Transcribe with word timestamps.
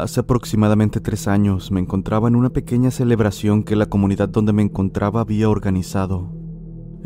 Hace 0.00 0.20
aproximadamente 0.20 0.98
tres 0.98 1.28
años 1.28 1.70
me 1.70 1.78
encontraba 1.78 2.26
en 2.26 2.34
una 2.34 2.48
pequeña 2.48 2.90
celebración 2.90 3.64
que 3.64 3.76
la 3.76 3.84
comunidad 3.84 4.30
donde 4.30 4.54
me 4.54 4.62
encontraba 4.62 5.20
había 5.20 5.50
organizado. 5.50 6.32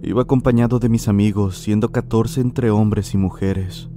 Iba 0.01 0.23
acompañado 0.23 0.79
de 0.79 0.89
mis 0.89 1.09
amigos, 1.09 1.59
siendo 1.59 1.91
14 1.91 2.41
entre 2.41 2.71
hombres 2.71 3.13
y 3.13 3.19
mujeres. 3.19 3.91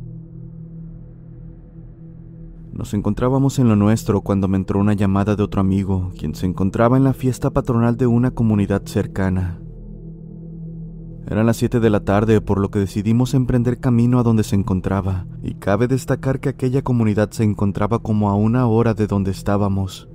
Nos 2.73 2.95
encontrábamos 2.95 3.59
en 3.59 3.69
lo 3.69 3.75
nuestro 3.75 4.21
cuando 4.21 4.47
me 4.47 4.57
entró 4.57 4.79
una 4.79 4.93
llamada 4.93 5.35
de 5.35 5.43
otro 5.43 5.61
amigo, 5.61 6.11
quien 6.17 6.33
se 6.33 6.47
encontraba 6.47 6.97
en 6.97 7.03
la 7.03 7.13
fiesta 7.13 7.51
patronal 7.51 7.97
de 7.97 8.07
una 8.07 8.31
comunidad 8.31 8.81
cercana. 8.85 9.59
Eran 11.29 11.45
las 11.45 11.57
7 11.57 11.81
de 11.81 11.89
la 11.89 12.05
tarde, 12.05 12.39
por 12.39 12.57
lo 12.57 12.71
que 12.71 12.79
decidimos 12.79 13.33
emprender 13.33 13.81
camino 13.81 14.17
a 14.17 14.23
donde 14.23 14.43
se 14.43 14.55
encontraba, 14.55 15.27
y 15.43 15.55
cabe 15.55 15.89
destacar 15.89 16.39
que 16.39 16.47
aquella 16.47 16.83
comunidad 16.83 17.31
se 17.31 17.43
encontraba 17.43 17.99
como 17.99 18.29
a 18.29 18.35
una 18.35 18.65
hora 18.65 18.93
de 18.93 19.07
donde 19.07 19.31
estábamos. 19.31 20.07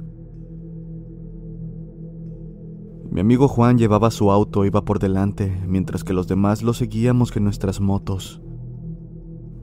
Mi 3.11 3.21
amigo 3.21 3.47
Juan 3.47 3.77
llevaba 3.77 4.11
su 4.11 4.33
auto, 4.33 4.65
iba 4.65 4.87
por 4.87 5.01
delante, 5.01 5.55
mientras 5.67 6.03
que 6.03 6.15
los 6.15 6.29
demás 6.29 6.63
lo 6.63 6.73
seguíamos 6.73 7.31
con 7.31 7.45
nuestras 7.45 7.79
motos. 7.79 8.41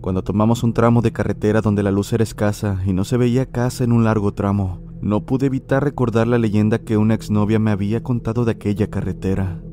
Cuando 0.01 0.23
tomamos 0.23 0.61
un 0.61 0.73
tramo 0.73 1.01
de 1.01 1.11
carretera 1.11 1.61
donde 1.61 1.81
la 1.81 1.89
luz 1.89 2.13
era 2.13 2.23
escasa 2.23 2.83
y 2.85 2.93
no 2.93 3.05
se 3.05 3.17
veía 3.17 3.47
casa 3.47 3.83
en 3.83 3.91
un 3.91 4.03
largo 4.03 4.35
tramo, 4.35 4.83
no 5.01 5.25
pude 5.25 5.47
evitar 5.47 5.83
recordar 5.83 6.27
la 6.27 6.37
leyenda 6.37 6.77
que 6.77 6.97
una 6.97 7.15
exnovia 7.15 7.57
me 7.57 7.71
había 7.71 8.03
contado 8.03 8.45
de 8.45 8.51
aquella 8.51 8.87
carretera. 8.87 9.63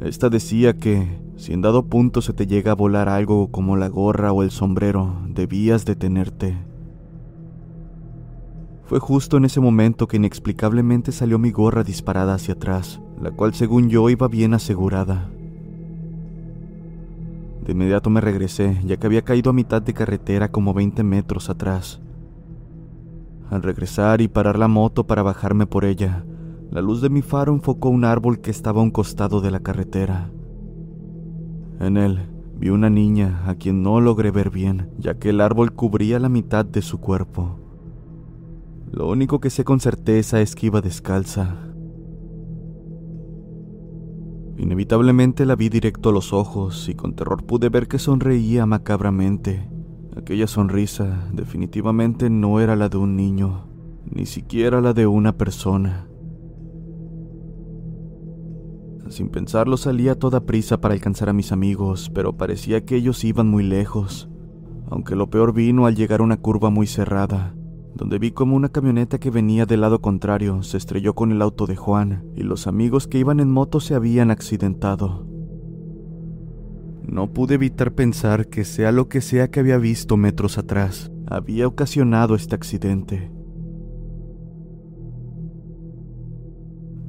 Esta 0.00 0.28
decía 0.28 0.74
que, 0.74 1.18
si 1.36 1.52
en 1.52 1.62
dado 1.62 1.86
punto 1.86 2.20
se 2.20 2.32
te 2.32 2.46
llega 2.46 2.72
a 2.72 2.74
volar 2.76 3.08
algo 3.08 3.50
como 3.50 3.76
la 3.76 3.88
gorra 3.88 4.32
o 4.32 4.42
el 4.42 4.50
sombrero, 4.50 5.22
debías 5.28 5.84
detenerte. 5.84 6.56
Fue 8.84 9.00
justo 9.00 9.36
en 9.36 9.46
ese 9.46 9.60
momento 9.60 10.06
que 10.06 10.18
inexplicablemente 10.18 11.12
salió 11.12 11.38
mi 11.38 11.50
gorra 11.50 11.82
disparada 11.82 12.34
hacia 12.34 12.54
atrás, 12.54 13.00
la 13.20 13.30
cual 13.30 13.54
según 13.54 13.88
yo 13.88 14.08
iba 14.10 14.28
bien 14.28 14.54
asegurada. 14.54 15.30
De 17.64 17.72
inmediato 17.72 18.10
me 18.10 18.20
regresé, 18.20 18.80
ya 18.84 18.96
que 18.96 19.06
había 19.06 19.22
caído 19.22 19.50
a 19.50 19.54
mitad 19.54 19.82
de 19.82 19.92
carretera 19.92 20.52
como 20.52 20.72
20 20.72 21.02
metros 21.02 21.50
atrás. 21.50 22.00
Al 23.50 23.62
regresar 23.62 24.20
y 24.20 24.28
parar 24.28 24.58
la 24.58 24.68
moto 24.68 25.04
para 25.04 25.22
bajarme 25.22 25.66
por 25.66 25.84
ella, 25.84 26.24
la 26.70 26.82
luz 26.82 27.00
de 27.00 27.10
mi 27.10 27.22
faro 27.22 27.52
enfocó 27.52 27.88
un 27.88 28.04
árbol 28.04 28.40
que 28.40 28.50
estaba 28.50 28.80
a 28.80 28.84
un 28.84 28.90
costado 28.90 29.40
de 29.40 29.50
la 29.50 29.60
carretera. 29.60 30.30
En 31.80 31.96
él 31.96 32.28
vi 32.58 32.70
una 32.70 32.90
niña 32.90 33.42
a 33.46 33.54
quien 33.54 33.82
no 33.82 34.00
logré 34.00 34.30
ver 34.30 34.50
bien, 34.50 34.90
ya 34.98 35.18
que 35.18 35.30
el 35.30 35.40
árbol 35.40 35.72
cubría 35.72 36.18
la 36.18 36.28
mitad 36.28 36.64
de 36.64 36.82
su 36.82 36.98
cuerpo. 36.98 37.58
Lo 38.90 39.08
único 39.08 39.40
que 39.40 39.50
sé 39.50 39.64
con 39.64 39.80
certeza 39.80 40.40
es 40.40 40.54
que 40.54 40.66
iba 40.66 40.80
descalza. 40.80 41.56
Inevitablemente 44.56 45.44
la 45.44 45.54
vi 45.54 45.68
directo 45.68 46.08
a 46.08 46.12
los 46.12 46.32
ojos 46.32 46.88
y 46.88 46.94
con 46.94 47.14
terror 47.14 47.44
pude 47.44 47.68
ver 47.68 47.88
que 47.88 47.98
sonreía 47.98 48.64
macabramente. 48.64 49.68
Aquella 50.16 50.46
sonrisa 50.46 51.28
definitivamente 51.32 52.30
no 52.30 52.58
era 52.58 52.74
la 52.74 52.88
de 52.88 52.96
un 52.96 53.16
niño, 53.16 53.66
ni 54.10 54.24
siquiera 54.24 54.80
la 54.80 54.94
de 54.94 55.06
una 55.06 55.36
persona. 55.36 56.08
Sin 59.08 59.28
pensarlo 59.28 59.76
salí 59.76 60.08
a 60.08 60.18
toda 60.18 60.46
prisa 60.46 60.80
para 60.80 60.94
alcanzar 60.94 61.28
a 61.28 61.32
mis 61.32 61.52
amigos, 61.52 62.10
pero 62.12 62.36
parecía 62.36 62.84
que 62.84 62.96
ellos 62.96 63.22
iban 63.24 63.48
muy 63.48 63.62
lejos, 63.62 64.28
aunque 64.90 65.14
lo 65.14 65.30
peor 65.30 65.52
vino 65.52 65.86
al 65.86 65.94
llegar 65.94 66.20
a 66.20 66.24
una 66.24 66.36
curva 66.36 66.70
muy 66.70 66.86
cerrada, 66.86 67.54
donde 67.94 68.18
vi 68.18 68.32
como 68.32 68.56
una 68.56 68.68
camioneta 68.68 69.18
que 69.18 69.30
venía 69.30 69.64
del 69.64 69.80
lado 69.80 70.00
contrario 70.00 70.62
se 70.62 70.76
estrelló 70.76 71.14
con 71.14 71.32
el 71.32 71.40
auto 71.40 71.66
de 71.66 71.76
Juan 71.76 72.24
y 72.34 72.42
los 72.42 72.66
amigos 72.66 73.06
que 73.06 73.18
iban 73.18 73.40
en 73.40 73.50
moto 73.50 73.80
se 73.80 73.94
habían 73.94 74.30
accidentado. 74.30 75.26
No 77.06 77.32
pude 77.32 77.54
evitar 77.54 77.92
pensar 77.92 78.48
que 78.48 78.64
sea 78.64 78.90
lo 78.90 79.08
que 79.08 79.20
sea 79.20 79.50
que 79.50 79.60
había 79.60 79.78
visto 79.78 80.16
metros 80.16 80.58
atrás, 80.58 81.12
había 81.26 81.68
ocasionado 81.68 82.34
este 82.34 82.56
accidente. 82.56 83.30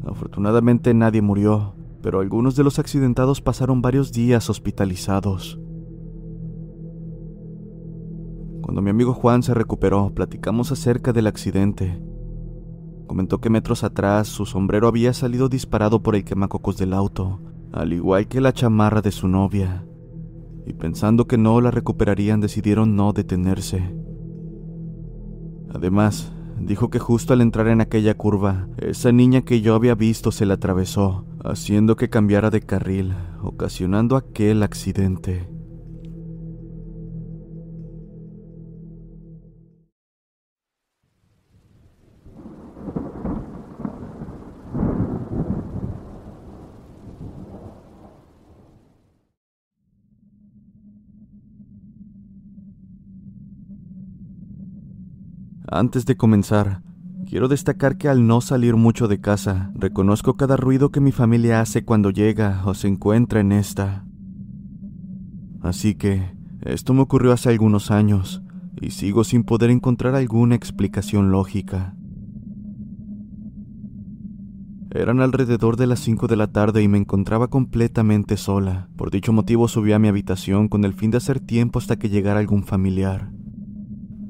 Afortunadamente 0.05 0.93
nadie 0.93 1.21
murió, 1.21 1.76
pero 2.07 2.21
algunos 2.21 2.55
de 2.55 2.63
los 2.63 2.79
accidentados 2.79 3.41
pasaron 3.41 3.81
varios 3.81 4.13
días 4.13 4.49
hospitalizados. 4.49 5.59
Cuando 8.61 8.81
mi 8.81 8.91
amigo 8.91 9.13
Juan 9.13 9.43
se 9.43 9.53
recuperó, 9.53 10.13
platicamos 10.15 10.71
acerca 10.71 11.11
del 11.11 11.27
accidente. 11.27 12.01
Comentó 13.07 13.41
que 13.41 13.49
metros 13.49 13.83
atrás 13.83 14.29
su 14.29 14.45
sombrero 14.45 14.87
había 14.87 15.11
salido 15.11 15.49
disparado 15.49 16.01
por 16.01 16.15
el 16.15 16.23
quemacocos 16.23 16.77
del 16.77 16.93
auto, 16.93 17.41
al 17.73 17.91
igual 17.91 18.29
que 18.29 18.39
la 18.39 18.53
chamarra 18.53 19.01
de 19.01 19.11
su 19.11 19.27
novia, 19.27 19.85
y 20.65 20.71
pensando 20.71 21.27
que 21.27 21.37
no 21.37 21.59
la 21.59 21.71
recuperarían 21.71 22.39
decidieron 22.39 22.95
no 22.95 23.11
detenerse. 23.11 23.83
Además, 25.73 26.31
dijo 26.59 26.89
que 26.89 26.99
justo 26.99 27.33
al 27.33 27.41
entrar 27.41 27.67
en 27.67 27.81
aquella 27.81 28.15
curva, 28.15 28.67
esa 28.77 29.11
niña 29.11 29.41
que 29.41 29.61
yo 29.61 29.75
había 29.75 29.95
visto 29.95 30.31
se 30.31 30.45
la 30.45 30.55
atravesó, 30.55 31.25
haciendo 31.43 31.95
que 31.95 32.09
cambiara 32.09 32.49
de 32.49 32.61
carril, 32.61 33.13
ocasionando 33.41 34.15
aquel 34.15 34.63
accidente. 34.63 35.56
Antes 55.69 56.05
de 56.05 56.15
comenzar, 56.15 56.81
quiero 57.25 57.49
destacar 57.49 57.97
que 57.97 58.07
al 58.07 58.25
no 58.25 58.39
salir 58.39 58.77
mucho 58.77 59.09
de 59.09 59.19
casa, 59.19 59.71
reconozco 59.75 60.35
cada 60.35 60.55
ruido 60.55 60.91
que 60.91 61.01
mi 61.01 61.11
familia 61.11 61.59
hace 61.59 61.83
cuando 61.83 62.09
llega 62.09 62.61
o 62.65 62.73
se 62.73 62.87
encuentra 62.87 63.41
en 63.41 63.51
esta. 63.51 64.05
Así 65.61 65.95
que, 65.95 66.31
esto 66.61 66.93
me 66.93 67.01
ocurrió 67.01 67.33
hace 67.33 67.49
algunos 67.49 67.91
años, 67.91 68.41
y 68.79 68.91
sigo 68.91 69.25
sin 69.25 69.43
poder 69.43 69.69
encontrar 69.69 70.15
alguna 70.15 70.55
explicación 70.55 71.31
lógica. 71.31 71.97
Eran 74.91 75.19
alrededor 75.19 75.75
de 75.75 75.87
las 75.87 75.99
5 75.99 76.27
de 76.27 76.37
la 76.37 76.47
tarde 76.47 76.81
y 76.81 76.87
me 76.87 76.97
encontraba 76.97 77.49
completamente 77.49 78.37
sola. 78.37 78.87
Por 78.95 79.11
dicho 79.11 79.33
motivo 79.33 79.67
subí 79.67 79.91
a 79.91 79.99
mi 79.99 80.07
habitación 80.07 80.69
con 80.69 80.85
el 80.85 80.93
fin 80.93 81.11
de 81.11 81.17
hacer 81.17 81.41
tiempo 81.41 81.77
hasta 81.77 81.99
que 81.99 82.07
llegara 82.07 82.39
algún 82.39 82.63
familiar. 82.63 83.36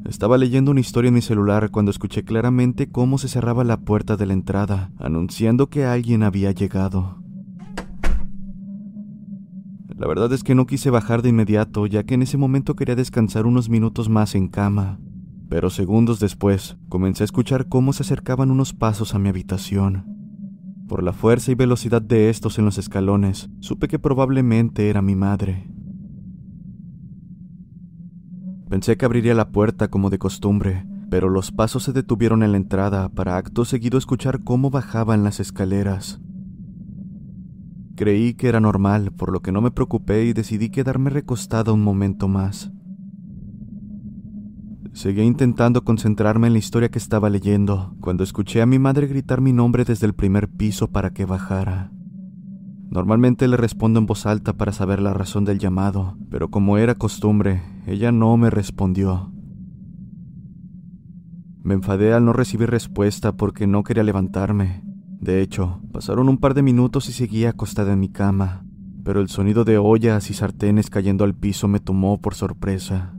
Estaba 0.07 0.37
leyendo 0.37 0.71
una 0.71 0.79
historia 0.79 1.09
en 1.09 1.15
mi 1.15 1.21
celular 1.21 1.69
cuando 1.69 1.91
escuché 1.91 2.23
claramente 2.23 2.89
cómo 2.89 3.17
se 3.17 3.27
cerraba 3.27 3.65
la 3.65 3.81
puerta 3.81 4.15
de 4.15 4.25
la 4.25 4.31
entrada, 4.31 4.89
anunciando 4.99 5.67
que 5.67 5.83
alguien 5.83 6.23
había 6.23 6.53
llegado. 6.53 7.21
La 9.97 10.07
verdad 10.07 10.31
es 10.31 10.43
que 10.43 10.55
no 10.55 10.65
quise 10.65 10.91
bajar 10.91 11.23
de 11.23 11.29
inmediato, 11.29 11.87
ya 11.87 12.03
que 12.03 12.13
en 12.13 12.21
ese 12.21 12.37
momento 12.37 12.77
quería 12.77 12.95
descansar 12.95 13.45
unos 13.45 13.67
minutos 13.67 14.07
más 14.07 14.33
en 14.35 14.47
cama. 14.47 14.97
Pero 15.49 15.69
segundos 15.69 16.21
después, 16.21 16.77
comencé 16.87 17.23
a 17.23 17.25
escuchar 17.25 17.67
cómo 17.67 17.91
se 17.91 18.03
acercaban 18.03 18.49
unos 18.49 18.73
pasos 18.73 19.13
a 19.13 19.19
mi 19.19 19.27
habitación. 19.27 20.05
Por 20.87 21.03
la 21.03 21.11
fuerza 21.11 21.51
y 21.51 21.55
velocidad 21.55 22.01
de 22.01 22.29
estos 22.29 22.57
en 22.59 22.63
los 22.63 22.77
escalones, 22.77 23.49
supe 23.59 23.89
que 23.89 23.99
probablemente 23.99 24.89
era 24.89 25.01
mi 25.01 25.15
madre. 25.15 25.67
Pensé 28.69 28.97
que 28.97 29.05
abriría 29.05 29.33
la 29.33 29.49
puerta 29.49 29.87
como 29.87 30.09
de 30.09 30.19
costumbre, 30.19 30.85
pero 31.09 31.29
los 31.29 31.51
pasos 31.51 31.83
se 31.83 31.93
detuvieron 31.93 32.43
en 32.43 32.51
la 32.51 32.57
entrada 32.57 33.07
para 33.09 33.37
acto 33.37 33.63
seguido 33.63 33.97
escuchar 33.97 34.43
cómo 34.43 34.69
bajaban 34.69 35.23
las 35.23 35.39
escaleras. 35.39 36.19
Creí 37.95 38.33
que 38.33 38.47
era 38.47 38.59
normal, 38.59 39.11
por 39.11 39.31
lo 39.31 39.41
que 39.41 39.51
no 39.51 39.61
me 39.61 39.71
preocupé 39.71 40.25
y 40.25 40.33
decidí 40.33 40.69
quedarme 40.69 41.09
recostada 41.09 41.71
un 41.71 41.81
momento 41.81 42.27
más. 42.27 42.71
Seguía 44.93 45.23
intentando 45.23 45.83
concentrarme 45.83 46.47
en 46.47 46.53
la 46.53 46.59
historia 46.59 46.89
que 46.89 46.99
estaba 46.99 47.29
leyendo, 47.29 47.95
cuando 48.01 48.23
escuché 48.23 48.61
a 48.61 48.65
mi 48.65 48.79
madre 48.79 49.07
gritar 49.07 49.41
mi 49.41 49.53
nombre 49.53 49.85
desde 49.85 50.07
el 50.07 50.13
primer 50.13 50.49
piso 50.49 50.89
para 50.89 51.11
que 51.11 51.25
bajara. 51.25 51.91
Normalmente 52.89 53.47
le 53.47 53.57
respondo 53.57 53.99
en 53.99 54.05
voz 54.05 54.25
alta 54.25 54.53
para 54.53 54.71
saber 54.71 55.01
la 55.01 55.13
razón 55.13 55.45
del 55.45 55.59
llamado, 55.59 56.17
pero 56.29 56.49
como 56.49 56.77
era 56.77 56.95
costumbre, 56.95 57.61
ella 57.85 58.11
no 58.11 58.35
me 58.37 58.49
respondió. 58.49 59.31
Me 61.63 61.73
enfadé 61.73 62.13
al 62.13 62.23
no 62.23 62.31
recibir 62.31 62.69
respuesta 62.69 63.33
porque 63.35 63.67
no 63.67 63.83
quería 63.83 64.03
levantarme. 64.03 64.83
De 65.19 65.41
hecho, 65.41 65.81
pasaron 65.91 66.29
un 66.29 66.37
par 66.37 66.53
de 66.53 66.61
minutos 66.61 67.09
y 67.09 67.11
seguía 67.11 67.49
acostada 67.49 67.91
en 67.91 67.99
mi 67.99 68.07
cama, 68.07 68.65
pero 69.03 69.19
el 69.19 69.27
sonido 69.27 69.65
de 69.65 69.77
ollas 69.77 70.29
y 70.29 70.33
sartenes 70.33 70.89
cayendo 70.89 71.25
al 71.25 71.35
piso 71.35 71.67
me 71.67 71.81
tomó 71.81 72.21
por 72.21 72.35
sorpresa. 72.35 73.13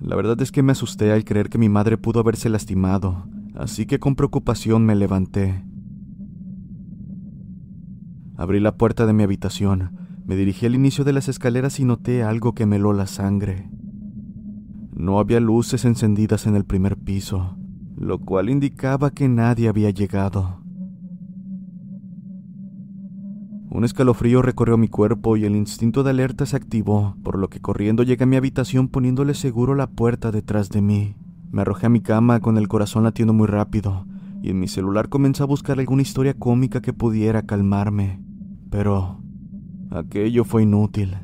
La 0.00 0.14
verdad 0.14 0.40
es 0.42 0.52
que 0.52 0.62
me 0.62 0.72
asusté 0.72 1.10
al 1.10 1.24
creer 1.24 1.48
que 1.48 1.58
mi 1.58 1.68
madre 1.68 1.98
pudo 1.98 2.20
haberse 2.20 2.48
lastimado, 2.48 3.26
así 3.56 3.86
que 3.86 3.98
con 3.98 4.14
preocupación 4.14 4.86
me 4.86 4.94
levanté. 4.94 5.64
Abrí 8.36 8.60
la 8.60 8.76
puerta 8.76 9.06
de 9.06 9.12
mi 9.12 9.22
habitación, 9.22 9.90
me 10.26 10.36
dirigí 10.36 10.66
al 10.66 10.74
inicio 10.74 11.04
de 11.04 11.12
las 11.12 11.28
escaleras 11.28 11.78
y 11.78 11.84
noté 11.84 12.22
algo 12.22 12.54
que 12.54 12.66
me 12.66 12.76
heló 12.76 12.92
la 12.92 13.06
sangre. 13.06 13.68
No 14.92 15.18
había 15.18 15.38
luces 15.40 15.84
encendidas 15.84 16.46
en 16.46 16.56
el 16.56 16.64
primer 16.64 16.96
piso, 16.96 17.56
lo 17.96 18.18
cual 18.18 18.48
indicaba 18.48 19.10
que 19.10 19.28
nadie 19.28 19.68
había 19.68 19.90
llegado. 19.90 20.60
Un 23.70 23.84
escalofrío 23.84 24.40
recorrió 24.40 24.78
mi 24.78 24.88
cuerpo 24.88 25.36
y 25.36 25.44
el 25.44 25.56
instinto 25.56 26.02
de 26.04 26.10
alerta 26.10 26.46
se 26.46 26.56
activó, 26.56 27.16
por 27.22 27.38
lo 27.38 27.48
que 27.48 27.60
corriendo 27.60 28.02
llegué 28.02 28.22
a 28.24 28.26
mi 28.26 28.36
habitación 28.36 28.88
poniéndole 28.88 29.34
seguro 29.34 29.74
la 29.74 29.88
puerta 29.88 30.30
detrás 30.30 30.70
de 30.70 30.80
mí. 30.80 31.16
Me 31.50 31.62
arrojé 31.62 31.86
a 31.86 31.90
mi 31.90 32.00
cama 32.00 32.40
con 32.40 32.56
el 32.56 32.68
corazón 32.68 33.04
latiendo 33.04 33.32
muy 33.32 33.46
rápido, 33.46 34.06
y 34.42 34.50
en 34.50 34.60
mi 34.60 34.68
celular 34.68 35.08
comencé 35.08 35.42
a 35.42 35.46
buscar 35.46 35.78
alguna 35.80 36.02
historia 36.02 36.34
cómica 36.34 36.80
que 36.82 36.92
pudiera 36.92 37.42
calmarme. 37.42 38.23
Pero 38.74 39.20
aquello 39.92 40.42
fue 40.42 40.64
inútil. 40.64 41.16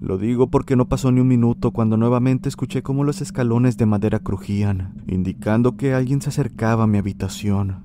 Lo 0.00 0.16
digo 0.16 0.48
porque 0.48 0.76
no 0.76 0.88
pasó 0.88 1.12
ni 1.12 1.20
un 1.20 1.28
minuto 1.28 1.72
cuando 1.72 1.98
nuevamente 1.98 2.48
escuché 2.48 2.82
cómo 2.82 3.04
los 3.04 3.20
escalones 3.20 3.76
de 3.76 3.84
madera 3.84 4.20
crujían, 4.20 5.02
indicando 5.06 5.76
que 5.76 5.92
alguien 5.92 6.22
se 6.22 6.30
acercaba 6.30 6.84
a 6.84 6.86
mi 6.86 6.96
habitación. 6.96 7.84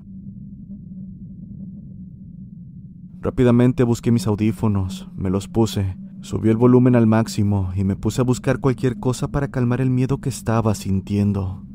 Rápidamente 3.20 3.84
busqué 3.84 4.12
mis 4.12 4.26
audífonos, 4.26 5.10
me 5.14 5.28
los 5.28 5.46
puse, 5.46 5.98
subí 6.22 6.48
el 6.48 6.56
volumen 6.56 6.96
al 6.96 7.06
máximo 7.06 7.72
y 7.76 7.84
me 7.84 7.96
puse 7.96 8.22
a 8.22 8.24
buscar 8.24 8.60
cualquier 8.60 8.98
cosa 8.98 9.28
para 9.28 9.48
calmar 9.48 9.82
el 9.82 9.90
miedo 9.90 10.22
que 10.22 10.30
estaba 10.30 10.74
sintiendo. 10.74 11.66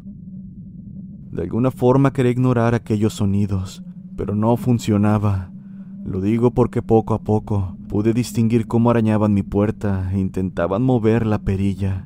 De 1.31 1.43
alguna 1.43 1.69
forma 1.69 2.13
quería 2.13 2.31
ignorar 2.31 2.73
aquellos 2.73 3.13
sonidos, 3.13 3.83
pero 4.15 4.33
no 4.33 4.57
funcionaba. 4.57 5.51
Lo 6.05 6.21
digo 6.21 6.51
porque 6.51 6.83
poco 6.83 7.15
a 7.15 7.19
poco 7.19 7.75
pude 7.89 8.13
distinguir 8.13 8.67
cómo 8.67 8.91
arañaban 8.91 9.33
mi 9.33 9.41
puerta 9.41 10.11
e 10.13 10.19
intentaban 10.19 10.83
mover 10.83 11.25
la 11.25 11.39
perilla. 11.39 12.05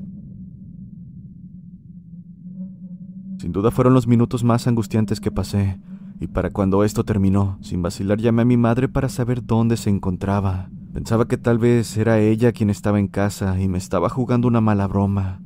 Sin 3.40 3.52
duda 3.52 3.72
fueron 3.72 3.94
los 3.94 4.08
minutos 4.08 4.46
más 4.46 4.68
angustiantes 4.68 5.20
que 5.20 5.32
pasé, 5.32 5.82
y 6.22 6.28
para 6.28 6.50
cuando 6.50 6.86
esto 6.86 7.04
terminó, 7.04 7.58
sin 7.62 7.82
vacilar 7.82 8.20
llamé 8.20 8.44
a 8.44 8.46
mi 8.46 8.56
madre 8.56 8.88
para 8.88 9.10
saber 9.10 9.46
dónde 9.46 9.76
se 9.76 9.90
encontraba. 9.90 10.70
Pensaba 10.94 11.28
que 11.28 11.38
tal 11.38 11.58
vez 11.58 11.98
era 11.98 12.20
ella 12.20 12.54
quien 12.54 12.70
estaba 12.70 13.00
en 13.00 13.10
casa 13.10 13.60
y 13.60 13.68
me 13.68 13.78
estaba 13.78 14.08
jugando 14.08 14.48
una 14.48 14.62
mala 14.62 14.88
broma. 14.88 15.42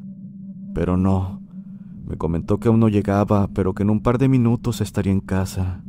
Pero 0.76 0.96
no. 0.96 1.42
Me 2.06 2.18
comentó 2.18 2.60
que 2.60 2.68
aún 2.68 2.80
no 2.80 2.88
llegaba, 2.88 3.48
pero 3.48 3.74
que 3.74 3.82
en 3.82 3.90
un 3.90 4.02
par 4.02 4.20
de 4.20 4.28
minutos 4.28 4.80
estaría 4.80 5.12
en 5.12 5.22
casa. 5.22 5.84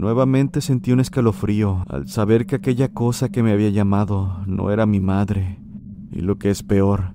Nuevamente 0.00 0.62
sentí 0.62 0.92
un 0.92 1.00
escalofrío 1.00 1.84
al 1.86 2.08
saber 2.08 2.46
que 2.46 2.56
aquella 2.56 2.88
cosa 2.88 3.28
que 3.28 3.42
me 3.42 3.52
había 3.52 3.68
llamado 3.68 4.42
no 4.46 4.70
era 4.70 4.86
mi 4.86 4.98
madre. 4.98 5.58
Y 6.10 6.22
lo 6.22 6.38
que 6.38 6.48
es 6.48 6.62
peor, 6.62 7.12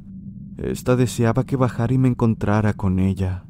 esta 0.58 0.96
deseaba 0.96 1.46
que 1.46 1.56
bajara 1.56 1.96
y 1.96 1.98
me 1.98 2.10
encontrara 2.10 2.74
con 2.74 3.00
ella. 3.00 3.44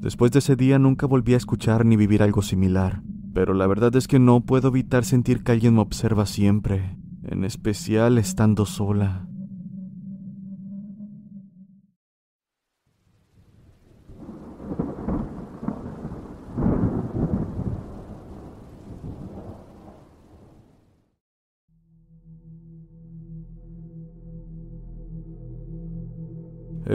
Después 0.00 0.32
de 0.32 0.40
ese 0.40 0.56
día 0.56 0.80
nunca 0.80 1.06
volví 1.06 1.34
a 1.34 1.36
escuchar 1.36 1.86
ni 1.86 1.94
vivir 1.94 2.24
algo 2.24 2.42
similar, 2.42 3.04
pero 3.32 3.54
la 3.54 3.68
verdad 3.68 3.94
es 3.94 4.08
que 4.08 4.18
no 4.18 4.40
puedo 4.40 4.70
evitar 4.70 5.04
sentir 5.04 5.44
que 5.44 5.52
alguien 5.52 5.76
me 5.76 5.80
observa 5.80 6.26
siempre, 6.26 6.98
en 7.22 7.44
especial 7.44 8.18
estando 8.18 8.66
sola. 8.66 9.27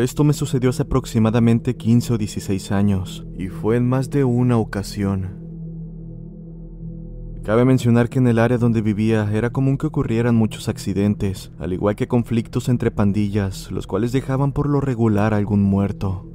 Esto 0.04 0.26
me 0.26 0.34
sucedió 0.34 0.72
hace 0.72 0.82
aproximadamente 0.82 1.78
15 1.78 2.16
o 2.16 2.18
16 2.18 2.74
años, 2.74 3.26
y 3.38 3.48
fue 3.48 3.78
en 3.78 3.88
más 3.88 4.10
de 4.10 4.26
una 4.26 4.58
ocasión. 4.58 5.40
Cabe 7.46 7.64
mencionar 7.64 8.10
que 8.10 8.20
en 8.20 8.28
el 8.28 8.38
área 8.38 8.58
donde 8.58 8.82
vivía 8.82 9.32
era 9.32 9.52
común 9.52 9.78
que 9.78 9.88
ocurrieran 9.88 10.36
muchos 10.36 10.68
accidentes, 10.68 11.54
al 11.58 11.72
igual 11.72 11.96
que 11.96 12.10
conflictos 12.10 12.68
entre 12.68 12.92
pandillas, 12.92 13.72
los 13.72 13.88
cuales 13.88 14.12
dejaban 14.12 14.52
por 14.52 14.68
lo 14.68 14.82
regular 14.82 15.34
algún 15.34 15.64
muerto. 15.64 16.30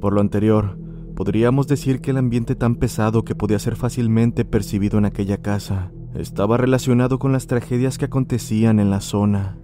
Por 0.00 0.12
lo 0.12 0.20
anterior, 0.20 0.78
podríamos 1.16 1.66
decir 1.66 2.00
que 2.00 2.12
el 2.12 2.18
ambiente 2.18 2.54
tan 2.54 2.76
pesado 2.76 3.24
que 3.24 3.34
podía 3.34 3.58
ser 3.58 3.74
fácilmente 3.74 4.44
percibido 4.44 4.96
en 4.98 5.06
aquella 5.06 5.38
casa 5.38 5.90
estaba 6.14 6.56
relacionado 6.56 7.18
con 7.18 7.32
las 7.32 7.48
tragedias 7.48 7.98
que 7.98 8.04
acontecían 8.04 8.78
en 8.78 8.90
la 8.90 9.00
zona. 9.00 9.57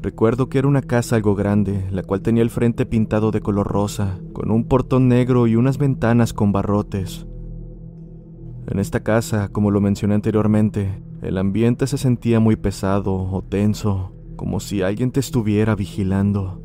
Recuerdo 0.00 0.48
que 0.48 0.58
era 0.58 0.68
una 0.68 0.82
casa 0.82 1.16
algo 1.16 1.34
grande, 1.34 1.84
la 1.90 2.04
cual 2.04 2.22
tenía 2.22 2.42
el 2.42 2.50
frente 2.50 2.86
pintado 2.86 3.32
de 3.32 3.40
color 3.40 3.66
rosa, 3.66 4.18
con 4.32 4.50
un 4.50 4.64
portón 4.64 5.08
negro 5.08 5.46
y 5.48 5.56
unas 5.56 5.76
ventanas 5.78 6.32
con 6.32 6.52
barrotes. 6.52 7.26
En 8.68 8.78
esta 8.78 9.00
casa, 9.00 9.48
como 9.48 9.70
lo 9.70 9.80
mencioné 9.80 10.14
anteriormente, 10.14 11.02
el 11.22 11.36
ambiente 11.36 11.86
se 11.88 11.98
sentía 11.98 12.38
muy 12.38 12.54
pesado 12.54 13.14
o 13.14 13.42
tenso, 13.42 14.12
como 14.36 14.60
si 14.60 14.82
alguien 14.82 15.10
te 15.10 15.18
estuviera 15.18 15.74
vigilando. 15.74 16.62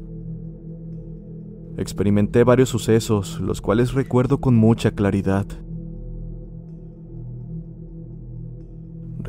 Experimenté 1.75 2.43
varios 2.43 2.69
sucesos, 2.69 3.39
los 3.41 3.61
cuales 3.61 3.93
recuerdo 3.93 4.39
con 4.39 4.55
mucha 4.55 4.91
claridad. 4.91 5.47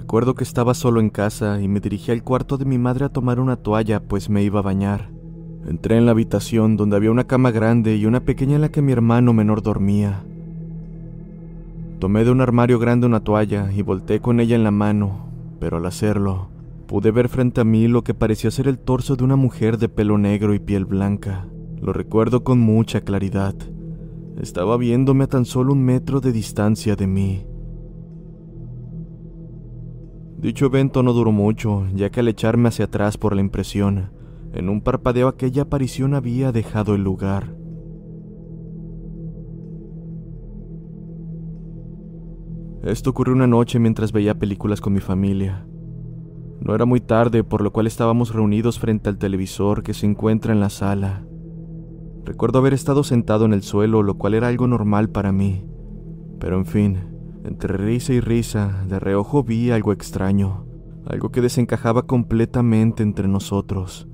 Recuerdo 0.04 0.34
que 0.34 0.44
estaba 0.44 0.74
solo 0.74 1.00
en 1.00 1.08
casa 1.08 1.62
y 1.62 1.66
me 1.66 1.80
dirigí 1.80 2.12
al 2.12 2.22
cuarto 2.22 2.58
de 2.58 2.66
mi 2.66 2.76
madre 2.76 3.06
a 3.06 3.08
tomar 3.08 3.40
una 3.40 3.56
toalla, 3.56 4.00
pues 4.00 4.28
me 4.28 4.42
iba 4.42 4.58
a 4.58 4.62
bañar. 4.62 5.08
Entré 5.66 5.96
en 5.96 6.04
la 6.04 6.10
habitación 6.12 6.76
donde 6.76 6.96
había 6.96 7.10
una 7.10 7.24
cama 7.24 7.50
grande 7.50 7.96
y 7.96 8.04
una 8.04 8.20
pequeña 8.20 8.56
en 8.56 8.60
la 8.60 8.68
que 8.68 8.82
mi 8.82 8.92
hermano 8.92 9.32
menor 9.32 9.62
dormía. 9.62 10.22
Tomé 12.00 12.22
de 12.22 12.30
un 12.30 12.42
armario 12.42 12.78
grande 12.78 13.06
una 13.06 13.20
toalla 13.20 13.72
y 13.72 13.80
volteé 13.80 14.20
con 14.20 14.40
ella 14.40 14.54
en 14.54 14.62
la 14.62 14.70
mano, 14.70 15.30
pero 15.58 15.78
al 15.78 15.86
hacerlo, 15.86 16.48
pude 16.86 17.10
ver 17.10 17.30
frente 17.30 17.62
a 17.62 17.64
mí 17.64 17.88
lo 17.88 18.04
que 18.04 18.12
parecía 18.12 18.50
ser 18.50 18.68
el 18.68 18.78
torso 18.78 19.16
de 19.16 19.24
una 19.24 19.36
mujer 19.36 19.78
de 19.78 19.88
pelo 19.88 20.18
negro 20.18 20.52
y 20.52 20.58
piel 20.58 20.84
blanca. 20.84 21.46
Lo 21.80 21.94
recuerdo 21.94 22.44
con 22.44 22.60
mucha 22.60 23.00
claridad. 23.00 23.54
Estaba 24.38 24.76
viéndome 24.76 25.24
a 25.24 25.28
tan 25.28 25.46
solo 25.46 25.72
un 25.72 25.82
metro 25.82 26.20
de 26.20 26.30
distancia 26.30 26.94
de 26.94 27.06
mí. 27.06 27.46
Dicho 30.44 30.66
evento 30.66 31.02
no 31.02 31.14
duró 31.14 31.32
mucho, 31.32 31.86
ya 31.94 32.10
que 32.10 32.20
al 32.20 32.28
echarme 32.28 32.68
hacia 32.68 32.84
atrás 32.84 33.16
por 33.16 33.34
la 33.34 33.40
impresión, 33.40 34.10
en 34.52 34.68
un 34.68 34.82
parpadeo 34.82 35.26
aquella 35.26 35.62
aparición 35.62 36.12
había 36.12 36.52
dejado 36.52 36.94
el 36.94 37.02
lugar. 37.02 37.56
Esto 42.82 43.08
ocurrió 43.08 43.32
una 43.32 43.46
noche 43.46 43.78
mientras 43.78 44.12
veía 44.12 44.38
películas 44.38 44.82
con 44.82 44.92
mi 44.92 45.00
familia. 45.00 45.66
No 46.60 46.74
era 46.74 46.84
muy 46.84 47.00
tarde, 47.00 47.42
por 47.42 47.62
lo 47.62 47.72
cual 47.72 47.86
estábamos 47.86 48.34
reunidos 48.34 48.78
frente 48.78 49.08
al 49.08 49.16
televisor 49.16 49.82
que 49.82 49.94
se 49.94 50.04
encuentra 50.04 50.52
en 50.52 50.60
la 50.60 50.68
sala. 50.68 51.24
Recuerdo 52.26 52.58
haber 52.58 52.74
estado 52.74 53.02
sentado 53.02 53.46
en 53.46 53.54
el 53.54 53.62
suelo, 53.62 54.02
lo 54.02 54.18
cual 54.18 54.34
era 54.34 54.48
algo 54.48 54.66
normal 54.66 55.08
para 55.08 55.32
mí. 55.32 55.64
Pero 56.38 56.58
en 56.58 56.66
fin, 56.66 57.13
entre 57.44 57.76
risa 57.76 58.14
y 58.14 58.20
risa, 58.20 58.84
de 58.88 58.98
reojo 58.98 59.44
vi 59.44 59.70
algo 59.70 59.92
extraño, 59.92 60.64
algo 61.06 61.30
que 61.30 61.42
desencajaba 61.42 62.06
completamente 62.06 63.02
entre 63.02 63.28
nosotros. 63.28 64.08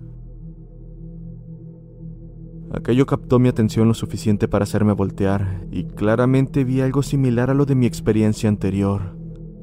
Aquello 2.72 3.06
captó 3.06 3.38
mi 3.38 3.48
atención 3.48 3.88
lo 3.88 3.94
suficiente 3.94 4.48
para 4.48 4.64
hacerme 4.64 4.92
voltear, 4.92 5.66
y 5.70 5.84
claramente 5.84 6.64
vi 6.64 6.80
algo 6.80 7.02
similar 7.02 7.50
a 7.50 7.54
lo 7.54 7.66
de 7.66 7.76
mi 7.76 7.86
experiencia 7.86 8.48
anterior. 8.48 9.16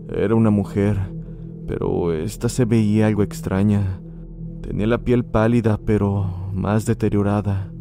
Era 0.09 0.35
una 0.35 0.49
mujer, 0.49 0.97
pero 1.67 2.13
esta 2.13 2.47
se 2.47 2.65
veía 2.65 3.07
algo 3.07 3.23
extraña. 3.23 4.01
Tenía 4.61 4.87
la 4.87 4.99
piel 4.99 5.25
pálida, 5.25 5.77
pero 5.77 6.49
más 6.53 6.85
deteriorada. 6.85 7.71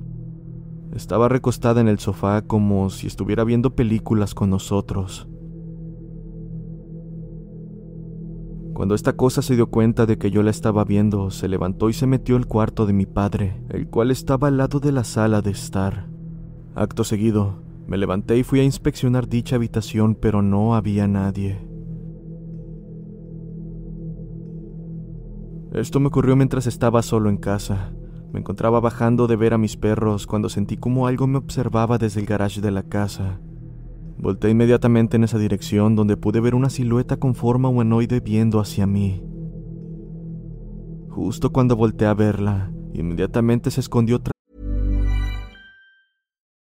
Estaba 0.95 1.29
recostada 1.29 1.81
en 1.81 1.89
el 1.89 1.99
sofá 1.99 2.43
como 2.43 2.91
si 2.91 3.07
estuviera 3.07 3.45
viendo 3.45 3.75
películas 3.75 4.35
con 4.35 4.51
nosotros. 4.51 5.29
Cuando 8.77 8.95
esta 8.95 9.15
cosa 9.15 9.41
se 9.41 9.55
dio 9.55 9.71
cuenta 9.71 10.05
de 10.05 10.19
que 10.19 10.31
yo 10.31 10.43
la 10.43 10.51
estaba 10.51 10.85
viendo, 10.85 11.31
se 11.31 11.49
levantó 11.49 11.89
y 11.89 11.95
se 11.95 12.07
metió 12.07 12.37
al 12.37 12.45
cuarto 12.45 12.85
de 12.85 12.93
mi 12.93 13.07
padre, 13.07 13.59
el 13.71 13.89
cual 13.89 14.11
estaba 14.11 14.49
al 14.49 14.59
lado 14.59 14.81
de 14.81 14.93
la 14.93 15.03
sala 15.03 15.41
de 15.41 15.51
estar. 15.51 16.11
Acto 16.75 17.03
seguido, 17.03 17.63
me 17.87 17.97
levanté 17.97 18.37
y 18.37 18.43
fui 18.43 18.61
a 18.61 18.65
inspeccionar 18.65 19.31
dicha 19.31 19.57
habitación, 19.57 20.15
pero 20.15 20.43
no 20.43 20.75
había 20.75 21.09
nadie. 21.09 21.67
Esto 25.73 25.99
me 25.99 26.09
ocurrió 26.09 26.37
mientras 26.37 26.67
estaba 26.67 27.01
solo 27.01 27.31
en 27.31 27.39
casa. 27.39 27.95
Me 28.31 28.41
encontraba 28.41 28.79
bajando 28.79 29.27
de 29.27 29.37
ver 29.37 29.55
a 29.55 29.59
mis 29.59 29.79
perros 29.79 30.27
cuando 30.27 30.51
sentí 30.51 30.77
como 30.77 31.07
algo 31.07 31.27
me 31.27 31.39
observaba 31.39 31.97
desde 31.97 32.21
el 32.21 32.27
garage 32.27 32.61
de 32.61 32.73
la 32.73 32.83
casa. 32.83 33.41
Volté 34.19 34.51
inmediatamente 34.51 35.17
en 35.17 35.25
esa 35.25 35.39
dirección 35.39 35.95
donde 35.95 36.17
pude 36.17 36.41
ver 36.41 36.55
una 36.55 36.71
silueta 36.71 37.19
con 37.19 37.35
forma 37.35 37.69
humanoide 37.69 38.21
viendo 38.21 38.61
hacia 38.61 38.87
mí. 38.87 39.23
Justo 41.11 41.53
cuando 41.53 41.77
volteé 41.77 42.09
a 42.09 42.15
verla, 42.15 42.73
inmediatamente 42.93 43.71
se 43.71 43.81
escondió 43.81 44.21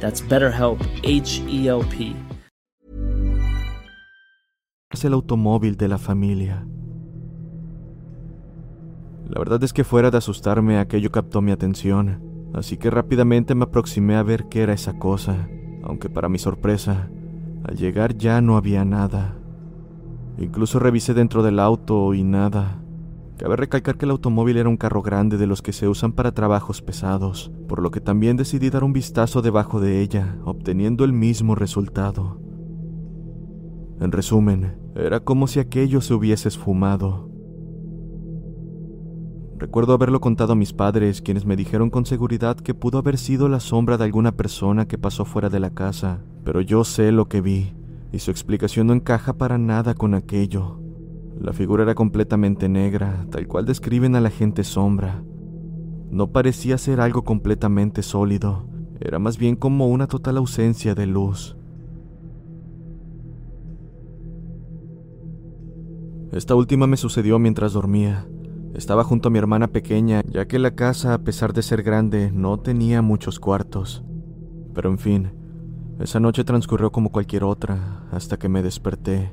That's 0.00 0.22
BetterHelp, 0.26 0.80
H 1.04 1.42
E 1.48 1.68
L. 1.68 1.82
Es 4.90 5.04
el 5.04 5.12
automóvil 5.12 5.76
de 5.76 5.88
la 5.88 5.98
familia. 5.98 6.66
La 9.28 9.38
verdad 9.38 9.62
es 9.64 9.72
que 9.72 9.84
fuera 9.84 10.10
de 10.10 10.18
asustarme, 10.18 10.78
aquello 10.78 11.10
captó 11.10 11.42
mi 11.42 11.50
atención, 11.50 12.50
así 12.54 12.76
que 12.76 12.90
rápidamente 12.90 13.54
me 13.54 13.64
aproximé 13.64 14.16
a 14.16 14.22
ver 14.22 14.46
qué 14.48 14.62
era 14.62 14.72
esa 14.72 14.98
cosa, 14.98 15.48
aunque 15.82 16.08
para 16.08 16.28
mi 16.28 16.38
sorpresa, 16.38 17.10
al 17.64 17.76
llegar 17.76 18.16
ya 18.16 18.40
no 18.40 18.56
había 18.56 18.84
nada. 18.84 19.36
Incluso 20.38 20.78
revisé 20.78 21.14
dentro 21.14 21.42
del 21.42 21.58
auto 21.58 22.14
y 22.14 22.22
nada. 22.22 22.80
Cabe 23.36 23.56
recalcar 23.56 23.98
que 23.98 24.06
el 24.06 24.12
automóvil 24.12 24.56
era 24.56 24.68
un 24.68 24.78
carro 24.78 25.02
grande 25.02 25.36
de 25.36 25.46
los 25.46 25.60
que 25.60 25.74
se 25.74 25.88
usan 25.88 26.12
para 26.12 26.32
trabajos 26.32 26.80
pesados, 26.80 27.52
por 27.68 27.82
lo 27.82 27.90
que 27.90 28.00
también 28.00 28.38
decidí 28.38 28.70
dar 28.70 28.82
un 28.82 28.94
vistazo 28.94 29.42
debajo 29.42 29.78
de 29.78 30.00
ella, 30.00 30.38
obteniendo 30.44 31.04
el 31.04 31.12
mismo 31.12 31.54
resultado. 31.54 32.40
En 34.00 34.10
resumen, 34.10 34.78
era 34.94 35.20
como 35.20 35.48
si 35.48 35.60
aquello 35.60 36.00
se 36.00 36.14
hubiese 36.14 36.48
esfumado. 36.48 37.30
Recuerdo 39.58 39.92
haberlo 39.92 40.20
contado 40.20 40.54
a 40.54 40.56
mis 40.56 40.72
padres, 40.72 41.20
quienes 41.20 41.44
me 41.44 41.56
dijeron 41.56 41.90
con 41.90 42.06
seguridad 42.06 42.56
que 42.56 42.74
pudo 42.74 42.98
haber 42.98 43.18
sido 43.18 43.48
la 43.48 43.60
sombra 43.60 43.98
de 43.98 44.04
alguna 44.04 44.32
persona 44.32 44.86
que 44.86 44.98
pasó 44.98 45.26
fuera 45.26 45.50
de 45.50 45.60
la 45.60 45.70
casa, 45.70 46.22
pero 46.42 46.62
yo 46.62 46.84
sé 46.84 47.12
lo 47.12 47.28
que 47.28 47.42
vi, 47.42 47.74
y 48.12 48.18
su 48.18 48.30
explicación 48.30 48.86
no 48.86 48.94
encaja 48.94 49.34
para 49.34 49.58
nada 49.58 49.94
con 49.94 50.14
aquello. 50.14 50.85
La 51.40 51.52
figura 51.52 51.82
era 51.82 51.94
completamente 51.94 52.68
negra, 52.68 53.26
tal 53.30 53.46
cual 53.46 53.66
describen 53.66 54.16
a 54.16 54.20
la 54.20 54.30
gente 54.30 54.64
sombra. 54.64 55.22
No 56.10 56.32
parecía 56.32 56.78
ser 56.78 57.00
algo 57.00 57.24
completamente 57.24 58.02
sólido, 58.02 58.66
era 59.00 59.18
más 59.18 59.38
bien 59.38 59.56
como 59.56 59.88
una 59.88 60.06
total 60.06 60.38
ausencia 60.38 60.94
de 60.94 61.06
luz. 61.06 61.56
Esta 66.32 66.54
última 66.54 66.86
me 66.86 66.96
sucedió 66.96 67.38
mientras 67.38 67.72
dormía. 67.72 68.26
Estaba 68.74 69.04
junto 69.04 69.28
a 69.28 69.30
mi 69.30 69.38
hermana 69.38 69.68
pequeña, 69.68 70.22
ya 70.28 70.46
que 70.46 70.58
la 70.58 70.74
casa, 70.74 71.14
a 71.14 71.18
pesar 71.18 71.52
de 71.52 71.62
ser 71.62 71.82
grande, 71.82 72.30
no 72.30 72.58
tenía 72.58 73.00
muchos 73.00 73.40
cuartos. 73.40 74.04
Pero 74.74 74.90
en 74.90 74.98
fin, 74.98 75.32
esa 75.98 76.20
noche 76.20 76.44
transcurrió 76.44 76.92
como 76.92 77.10
cualquier 77.10 77.44
otra, 77.44 78.06
hasta 78.10 78.38
que 78.38 78.50
me 78.50 78.62
desperté. 78.62 79.32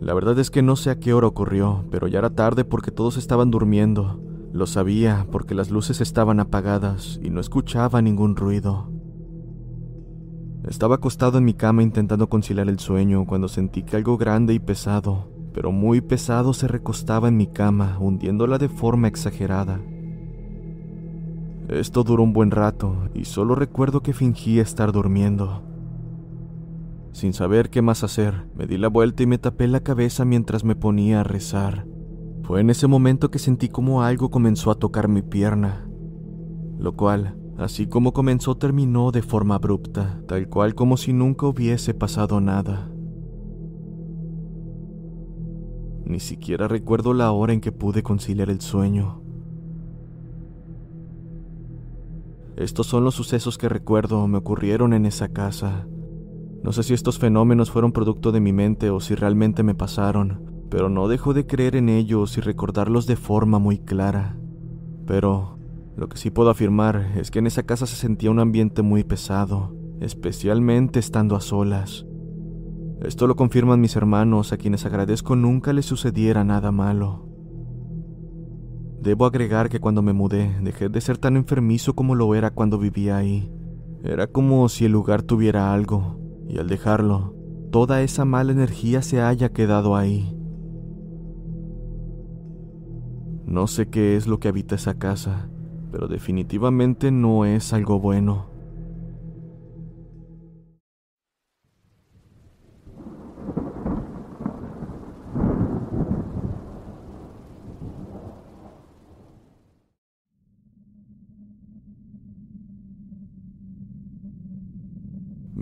La 0.00 0.14
verdad 0.14 0.38
es 0.38 0.50
que 0.50 0.62
no 0.62 0.76
sé 0.76 0.90
a 0.90 1.00
qué 1.00 1.12
hora 1.12 1.26
ocurrió, 1.26 1.84
pero 1.90 2.06
ya 2.06 2.20
era 2.20 2.30
tarde 2.30 2.64
porque 2.64 2.92
todos 2.92 3.16
estaban 3.16 3.50
durmiendo. 3.50 4.20
Lo 4.52 4.66
sabía 4.66 5.26
porque 5.30 5.54
las 5.54 5.70
luces 5.70 6.00
estaban 6.00 6.40
apagadas 6.40 7.18
y 7.22 7.30
no 7.30 7.40
escuchaba 7.40 8.00
ningún 8.00 8.36
ruido. 8.36 8.90
Estaba 10.68 10.96
acostado 10.96 11.38
en 11.38 11.44
mi 11.44 11.54
cama 11.54 11.82
intentando 11.82 12.28
conciliar 12.28 12.68
el 12.68 12.78
sueño 12.78 13.26
cuando 13.26 13.48
sentí 13.48 13.82
que 13.82 13.96
algo 13.96 14.16
grande 14.16 14.54
y 14.54 14.58
pesado, 14.58 15.28
pero 15.52 15.72
muy 15.72 16.00
pesado, 16.00 16.52
se 16.52 16.68
recostaba 16.68 17.28
en 17.28 17.36
mi 17.36 17.46
cama, 17.46 17.98
hundiéndola 17.98 18.58
de 18.58 18.68
forma 18.68 19.08
exagerada. 19.08 19.80
Esto 21.68 22.04
duró 22.04 22.22
un 22.22 22.32
buen 22.32 22.50
rato 22.50 23.08
y 23.14 23.24
solo 23.24 23.54
recuerdo 23.54 24.00
que 24.00 24.12
fingí 24.12 24.60
estar 24.60 24.92
durmiendo. 24.92 25.67
Sin 27.12 27.32
saber 27.32 27.70
qué 27.70 27.82
más 27.82 28.04
hacer, 28.04 28.48
me 28.54 28.66
di 28.66 28.78
la 28.78 28.88
vuelta 28.88 29.22
y 29.22 29.26
me 29.26 29.38
tapé 29.38 29.66
la 29.66 29.80
cabeza 29.80 30.24
mientras 30.24 30.64
me 30.64 30.76
ponía 30.76 31.20
a 31.20 31.24
rezar. 31.24 31.86
Fue 32.42 32.60
en 32.60 32.70
ese 32.70 32.86
momento 32.86 33.30
que 33.30 33.38
sentí 33.38 33.68
como 33.68 34.02
algo 34.02 34.30
comenzó 34.30 34.70
a 34.70 34.76
tocar 34.76 35.08
mi 35.08 35.22
pierna, 35.22 35.88
lo 36.78 36.96
cual, 36.96 37.36
así 37.58 37.86
como 37.86 38.12
comenzó, 38.12 38.56
terminó 38.56 39.10
de 39.10 39.22
forma 39.22 39.56
abrupta, 39.56 40.22
tal 40.26 40.48
cual 40.48 40.74
como 40.74 40.96
si 40.96 41.12
nunca 41.12 41.46
hubiese 41.46 41.92
pasado 41.92 42.40
nada. 42.40 42.90
Ni 46.04 46.20
siquiera 46.20 46.68
recuerdo 46.68 47.12
la 47.12 47.32
hora 47.32 47.52
en 47.52 47.60
que 47.60 47.70
pude 47.70 48.02
conciliar 48.02 48.48
el 48.48 48.62
sueño. 48.62 49.20
Estos 52.56 52.86
son 52.86 53.04
los 53.04 53.14
sucesos 53.14 53.58
que 53.58 53.68
recuerdo 53.68 54.26
me 54.26 54.38
ocurrieron 54.38 54.94
en 54.94 55.04
esa 55.04 55.28
casa. 55.28 55.86
No 56.62 56.72
sé 56.72 56.82
si 56.82 56.94
estos 56.94 57.18
fenómenos 57.18 57.70
fueron 57.70 57.92
producto 57.92 58.32
de 58.32 58.40
mi 58.40 58.52
mente 58.52 58.90
o 58.90 59.00
si 59.00 59.14
realmente 59.14 59.62
me 59.62 59.74
pasaron, 59.74 60.66
pero 60.70 60.88
no 60.88 61.08
dejo 61.08 61.34
de 61.34 61.46
creer 61.46 61.76
en 61.76 61.88
ellos 61.88 62.36
y 62.36 62.40
recordarlos 62.40 63.06
de 63.06 63.16
forma 63.16 63.58
muy 63.58 63.78
clara. 63.78 64.36
Pero 65.06 65.58
lo 65.96 66.08
que 66.08 66.18
sí 66.18 66.30
puedo 66.30 66.50
afirmar 66.50 67.12
es 67.16 67.30
que 67.30 67.38
en 67.38 67.46
esa 67.46 67.62
casa 67.62 67.86
se 67.86 67.96
sentía 67.96 68.30
un 68.30 68.40
ambiente 68.40 68.82
muy 68.82 69.04
pesado, 69.04 69.74
especialmente 70.00 70.98
estando 70.98 71.36
a 71.36 71.40
solas. 71.40 72.06
Esto 73.00 73.28
lo 73.28 73.36
confirman 73.36 73.80
mis 73.80 73.94
hermanos, 73.94 74.52
a 74.52 74.56
quienes 74.56 74.84
agradezco 74.84 75.36
nunca 75.36 75.72
les 75.72 75.86
sucediera 75.86 76.42
nada 76.44 76.72
malo. 76.72 77.28
Debo 79.00 79.26
agregar 79.26 79.68
que 79.68 79.78
cuando 79.78 80.02
me 80.02 80.12
mudé 80.12 80.58
dejé 80.60 80.88
de 80.88 81.00
ser 81.00 81.18
tan 81.18 81.36
enfermizo 81.36 81.94
como 81.94 82.16
lo 82.16 82.34
era 82.34 82.50
cuando 82.50 82.78
vivía 82.78 83.16
ahí. 83.16 83.50
Era 84.02 84.26
como 84.26 84.68
si 84.68 84.84
el 84.84 84.92
lugar 84.92 85.22
tuviera 85.22 85.72
algo, 85.72 86.17
y 86.48 86.58
al 86.58 86.68
dejarlo, 86.68 87.34
toda 87.70 88.02
esa 88.02 88.24
mala 88.24 88.52
energía 88.52 89.02
se 89.02 89.20
haya 89.20 89.50
quedado 89.50 89.96
ahí. 89.96 90.34
No 93.44 93.66
sé 93.66 93.88
qué 93.88 94.16
es 94.16 94.26
lo 94.26 94.40
que 94.40 94.48
habita 94.48 94.74
esa 94.74 94.98
casa, 94.98 95.48
pero 95.92 96.08
definitivamente 96.08 97.10
no 97.10 97.44
es 97.44 97.72
algo 97.72 98.00
bueno. 98.00 98.47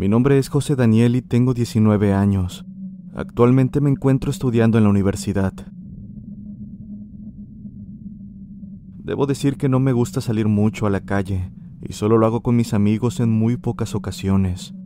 Mi 0.07 0.11
nombre 0.11 0.39
es 0.39 0.49
José 0.49 0.77
Daniel 0.77 1.17
y 1.17 1.21
tengo 1.21 1.53
19 1.53 2.15
años. 2.15 2.65
Actualmente 3.13 3.81
me 3.81 3.91
encuentro 3.91 4.31
estudiando 4.31 4.79
en 4.79 4.85
la 4.85 4.91
universidad. 4.91 5.53
Debo 9.03 9.27
decir 9.27 9.57
que 9.57 9.69
no 9.69 9.81
me 9.81 9.91
gusta 9.91 10.21
salir 10.21 10.47
mucho 10.47 10.87
a 10.87 10.91
la 10.91 11.01
calle 11.01 11.51
y 11.83 11.95
solo 11.95 12.19
lo 12.19 12.27
hago 12.27 12.41
con 12.41 12.55
mis 12.55 12.73
amigos 12.73 13.19
en 13.19 13.33
muy 13.33 13.57
pocas 13.57 13.97
ocasiones. 13.97 14.77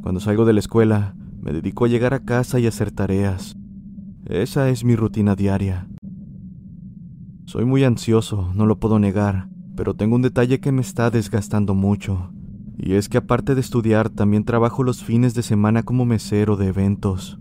Cuando 0.00 0.20
salgo 0.20 0.44
de 0.44 0.52
la 0.52 0.60
escuela, 0.60 1.16
me 1.40 1.52
dedico 1.52 1.86
a 1.86 1.88
llegar 1.88 2.14
a 2.14 2.20
casa 2.20 2.60
y 2.60 2.68
hacer 2.68 2.92
tareas. 2.92 3.56
Esa 4.26 4.68
es 4.68 4.84
mi 4.84 4.94
rutina 4.94 5.34
diaria. 5.34 5.88
Soy 7.46 7.64
muy 7.64 7.82
ansioso, 7.82 8.52
no 8.54 8.64
lo 8.66 8.78
puedo 8.78 9.00
negar, 9.00 9.48
pero 9.74 9.94
tengo 9.94 10.14
un 10.14 10.22
detalle 10.22 10.60
que 10.60 10.70
me 10.70 10.82
está 10.82 11.10
desgastando 11.10 11.74
mucho 11.74 12.30
y 12.82 12.94
es 12.94 13.10
que 13.10 13.18
aparte 13.18 13.54
de 13.54 13.60
estudiar, 13.60 14.08
también 14.08 14.44
trabajo 14.44 14.82
los 14.82 15.04
fines 15.04 15.34
de 15.34 15.42
semana 15.42 15.82
como 15.82 16.06
mesero 16.06 16.56
de 16.56 16.68
eventos. 16.68 17.38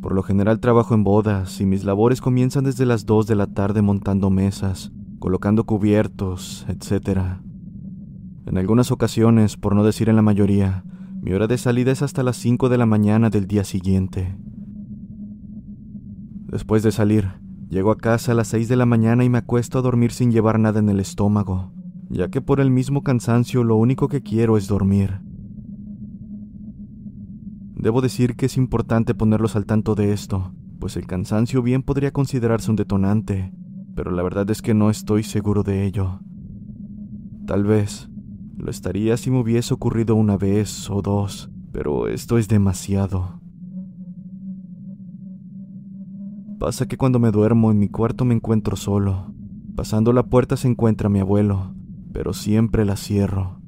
Por 0.00 0.14
lo 0.14 0.22
general 0.22 0.60
trabajo 0.60 0.94
en 0.94 1.02
bodas 1.02 1.60
y 1.60 1.66
mis 1.66 1.82
labores 1.82 2.20
comienzan 2.20 2.62
desde 2.62 2.86
las 2.86 3.06
2 3.06 3.26
de 3.26 3.34
la 3.34 3.48
tarde 3.48 3.82
montando 3.82 4.30
mesas, 4.30 4.92
colocando 5.18 5.64
cubiertos, 5.64 6.64
etc. 6.68 7.40
En 8.46 8.56
algunas 8.56 8.92
ocasiones, 8.92 9.56
por 9.56 9.74
no 9.74 9.82
decir 9.82 10.08
en 10.08 10.14
la 10.14 10.22
mayoría, 10.22 10.84
mi 11.20 11.32
hora 11.32 11.48
de 11.48 11.58
salida 11.58 11.90
es 11.90 12.02
hasta 12.02 12.22
las 12.22 12.36
5 12.36 12.68
de 12.68 12.78
la 12.78 12.86
mañana 12.86 13.30
del 13.30 13.48
día 13.48 13.64
siguiente. 13.64 14.38
Después 16.46 16.84
de 16.84 16.92
salir, 16.92 17.32
llego 17.68 17.90
a 17.90 17.98
casa 17.98 18.30
a 18.30 18.34
las 18.36 18.46
6 18.48 18.68
de 18.68 18.76
la 18.76 18.86
mañana 18.86 19.24
y 19.24 19.28
me 19.28 19.38
acuesto 19.38 19.80
a 19.80 19.82
dormir 19.82 20.12
sin 20.12 20.30
llevar 20.30 20.60
nada 20.60 20.78
en 20.78 20.88
el 20.88 21.00
estómago, 21.00 21.72
ya 22.10 22.28
que 22.28 22.40
por 22.40 22.60
el 22.60 22.70
mismo 22.70 23.02
cansancio 23.02 23.64
lo 23.64 23.76
único 23.76 24.08
que 24.08 24.22
quiero 24.22 24.56
es 24.56 24.68
dormir. 24.68 25.20
Debo 27.74 28.00
decir 28.00 28.34
que 28.34 28.46
es 28.46 28.56
importante 28.56 29.14
ponerlos 29.14 29.54
al 29.56 29.66
tanto 29.66 29.94
de 29.94 30.12
esto, 30.12 30.52
pues 30.80 30.96
el 30.96 31.06
cansancio 31.06 31.62
bien 31.62 31.82
podría 31.82 32.12
considerarse 32.12 32.70
un 32.70 32.76
detonante, 32.76 33.52
pero 33.94 34.10
la 34.10 34.22
verdad 34.22 34.50
es 34.50 34.62
que 34.62 34.74
no 34.74 34.90
estoy 34.90 35.22
seguro 35.22 35.62
de 35.62 35.84
ello. 35.84 36.20
Tal 37.46 37.64
vez 37.64 38.08
lo 38.56 38.70
estaría 38.70 39.16
si 39.16 39.30
me 39.30 39.40
hubiese 39.40 39.72
ocurrido 39.74 40.16
una 40.16 40.36
vez 40.36 40.90
o 40.90 41.02
dos, 41.02 41.50
pero 41.72 42.08
esto 42.08 42.38
es 42.38 42.48
demasiado. 42.48 43.40
Pasa 46.58 46.86
que 46.88 46.96
cuando 46.96 47.20
me 47.20 47.30
duermo 47.30 47.70
en 47.70 47.78
mi 47.78 47.88
cuarto 47.88 48.24
me 48.24 48.34
encuentro 48.34 48.74
solo. 48.74 49.32
Pasando 49.76 50.12
la 50.12 50.24
puerta 50.24 50.56
se 50.56 50.66
encuentra 50.66 51.08
mi 51.08 51.20
abuelo, 51.20 51.76
pero 52.12 52.32
siempre 52.32 52.84
la 52.84 52.96
cierro. 52.96 53.60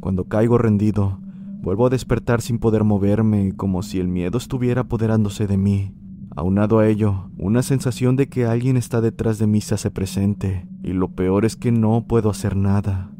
Cuando 0.00 0.24
caigo 0.24 0.58
rendido, 0.58 1.18
vuelvo 1.62 1.86
a 1.86 1.90
despertar 1.90 2.42
sin 2.42 2.58
poder 2.58 2.84
moverme, 2.84 3.52
como 3.56 3.82
si 3.82 4.00
el 4.00 4.08
miedo 4.08 4.38
estuviera 4.38 4.82
apoderándose 4.82 5.46
de 5.46 5.56
mí. 5.56 5.94
Aunado 6.36 6.78
a 6.78 6.88
ello, 6.88 7.30
una 7.38 7.62
sensación 7.62 8.16
de 8.16 8.28
que 8.28 8.44
alguien 8.44 8.76
está 8.76 9.00
detrás 9.00 9.38
de 9.38 9.46
mí 9.46 9.60
se 9.60 9.74
hace 9.74 9.90
presente, 9.90 10.68
y 10.82 10.92
lo 10.92 11.12
peor 11.12 11.44
es 11.44 11.56
que 11.56 11.72
no 11.72 12.06
puedo 12.06 12.28
hacer 12.28 12.56
nada. 12.56 13.12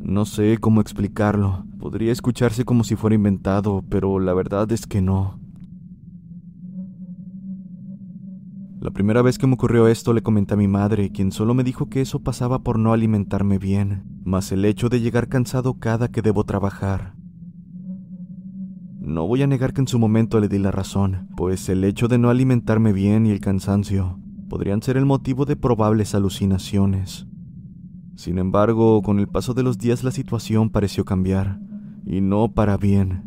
No 0.00 0.24
sé 0.24 0.58
cómo 0.58 0.80
explicarlo, 0.80 1.64
podría 1.78 2.12
escucharse 2.12 2.64
como 2.64 2.84
si 2.84 2.96
fuera 2.96 3.16
inventado, 3.16 3.84
pero 3.88 4.18
la 4.18 4.34
verdad 4.34 4.70
es 4.72 4.86
que 4.86 5.00
no. 5.00 5.38
La 8.86 8.92
primera 8.92 9.20
vez 9.20 9.36
que 9.36 9.48
me 9.48 9.54
ocurrió 9.54 9.88
esto 9.88 10.12
le 10.12 10.22
comenté 10.22 10.54
a 10.54 10.56
mi 10.56 10.68
madre, 10.68 11.10
quien 11.10 11.32
solo 11.32 11.54
me 11.54 11.64
dijo 11.64 11.88
que 11.88 12.00
eso 12.00 12.20
pasaba 12.20 12.60
por 12.60 12.78
no 12.78 12.92
alimentarme 12.92 13.58
bien, 13.58 14.04
más 14.24 14.52
el 14.52 14.64
hecho 14.64 14.88
de 14.88 15.00
llegar 15.00 15.26
cansado 15.26 15.80
cada 15.80 16.06
que 16.06 16.22
debo 16.22 16.44
trabajar. 16.44 17.16
No 19.00 19.26
voy 19.26 19.42
a 19.42 19.48
negar 19.48 19.72
que 19.72 19.80
en 19.80 19.88
su 19.88 19.98
momento 19.98 20.38
le 20.38 20.46
di 20.46 20.60
la 20.60 20.70
razón, 20.70 21.26
pues 21.36 21.68
el 21.68 21.82
hecho 21.82 22.06
de 22.06 22.18
no 22.18 22.30
alimentarme 22.30 22.92
bien 22.92 23.26
y 23.26 23.32
el 23.32 23.40
cansancio 23.40 24.20
podrían 24.48 24.80
ser 24.82 24.96
el 24.96 25.04
motivo 25.04 25.46
de 25.46 25.56
probables 25.56 26.14
alucinaciones. 26.14 27.26
Sin 28.14 28.38
embargo, 28.38 29.02
con 29.02 29.18
el 29.18 29.26
paso 29.26 29.52
de 29.52 29.64
los 29.64 29.78
días 29.78 30.04
la 30.04 30.12
situación 30.12 30.70
pareció 30.70 31.04
cambiar, 31.04 31.58
y 32.04 32.20
no 32.20 32.52
para 32.52 32.76
bien. 32.76 33.24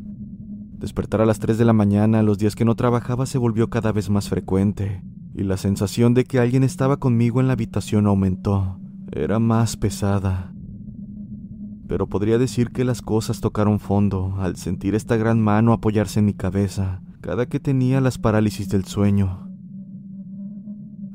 Despertar 0.78 1.20
a 1.20 1.26
las 1.26 1.40
3 1.40 1.58
de 1.58 1.66
la 1.66 1.74
mañana 1.74 2.24
los 2.24 2.38
días 2.38 2.56
que 2.56 2.64
no 2.64 2.76
trabajaba 2.76 3.26
se 3.26 3.38
volvió 3.38 3.70
cada 3.70 3.92
vez 3.92 4.10
más 4.10 4.30
frecuente, 4.30 5.04
y 5.34 5.44
la 5.44 5.58
sensación 5.58 6.14
de 6.14 6.24
que 6.24 6.40
alguien 6.40 6.64
estaba 6.64 6.98
conmigo 6.98 7.40
en 7.40 7.48
la 7.48 7.54
habitación 7.54 8.08
aumentó. 8.08 8.80
Era 9.12 9.40
más 9.40 9.78
pesada. 9.78 10.54
Pero 11.88 12.08
podría 12.08 12.38
decir 12.38 12.72
que 12.72 12.84
las 12.84 13.02
cosas 13.02 13.42
tocaron 13.42 13.80
fondo 13.80 14.36
al 14.40 14.56
sentir 14.56 14.96
esta 14.96 15.18
gran 15.18 15.42
mano 15.42 15.74
apoyarse 15.74 16.20
en 16.20 16.26
mi 16.26 16.34
cabeza 16.34 17.02
cada 17.22 17.48
que 17.48 17.60
tenía 17.60 18.02
las 18.02 18.18
parálisis 18.18 18.70
del 18.70 18.86
sueño. 18.86 19.48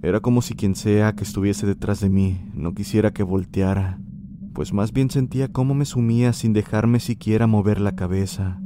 Era 0.03 0.21
como 0.21 0.43
si 0.43 0.55
quien 0.55 0.75
sea 0.75 1.15
que 1.15 1.25
estuviese 1.25 1.67
detrás 1.67 2.01
de 2.01 2.11
mí 2.11 2.51
no 2.53 2.75
quisiera 2.75 3.13
que 3.13 3.23
volteara, 3.23 3.99
pues 4.53 4.73
más 4.73 4.93
bien 4.93 5.11
sentía 5.11 5.49
cómo 5.49 5.75
me 5.75 5.87
sumía 5.87 6.33
sin 6.33 6.53
dejarme 6.53 7.01
siquiera 7.01 7.47
mover 7.47 7.81
la 7.81 7.97
cabeza. 7.97 8.61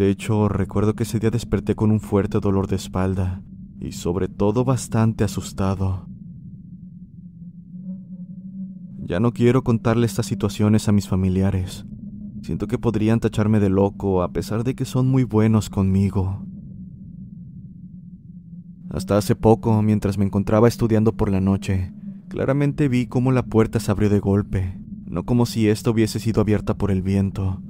De 0.00 0.08
hecho, 0.08 0.48
recuerdo 0.48 0.94
que 0.94 1.02
ese 1.02 1.18
día 1.18 1.28
desperté 1.28 1.74
con 1.74 1.90
un 1.90 2.00
fuerte 2.00 2.40
dolor 2.40 2.68
de 2.68 2.76
espalda 2.76 3.42
y 3.78 3.92
sobre 3.92 4.28
todo 4.28 4.64
bastante 4.64 5.24
asustado. 5.24 6.08
Ya 8.96 9.20
no 9.20 9.34
quiero 9.34 9.62
contarle 9.62 10.06
estas 10.06 10.24
situaciones 10.24 10.88
a 10.88 10.92
mis 10.92 11.06
familiares. 11.06 11.84
Siento 12.40 12.66
que 12.66 12.78
podrían 12.78 13.20
tacharme 13.20 13.60
de 13.60 13.68
loco 13.68 14.22
a 14.22 14.32
pesar 14.32 14.64
de 14.64 14.74
que 14.74 14.86
son 14.86 15.06
muy 15.06 15.24
buenos 15.24 15.68
conmigo. 15.68 16.46
Hasta 18.88 19.18
hace 19.18 19.36
poco, 19.36 19.82
mientras 19.82 20.16
me 20.16 20.24
encontraba 20.24 20.66
estudiando 20.66 21.14
por 21.14 21.30
la 21.30 21.42
noche, 21.42 21.92
claramente 22.28 22.88
vi 22.88 23.06
cómo 23.06 23.32
la 23.32 23.42
puerta 23.42 23.78
se 23.80 23.90
abrió 23.90 24.08
de 24.08 24.20
golpe, 24.20 24.80
no 25.04 25.24
como 25.24 25.44
si 25.44 25.68
ésta 25.68 25.90
hubiese 25.90 26.20
sido 26.20 26.40
abierta 26.40 26.72
por 26.78 26.90
el 26.90 27.02
viento, 27.02 27.60